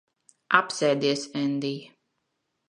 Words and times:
Apsēdies, 0.59 1.27
Endij. 1.43 1.77